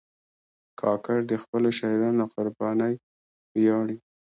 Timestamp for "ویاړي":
3.55-3.97